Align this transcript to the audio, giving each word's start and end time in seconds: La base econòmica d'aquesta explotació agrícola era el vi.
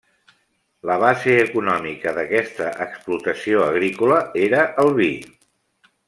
La 0.89 0.93
base 1.03 1.33
econòmica 1.41 2.13
d'aquesta 2.17 2.69
explotació 2.89 3.61
agrícola 3.69 4.17
era 4.47 4.63
el 4.85 4.91
vi. 5.01 5.11